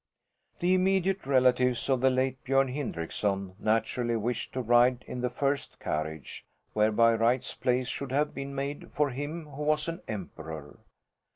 [0.57, 5.79] The immediate relatives of the late Björn Hindrickson naturally wished to ride in the first
[5.79, 6.43] carriage,
[6.73, 10.79] where by rights place should have been made for him who was an emperor.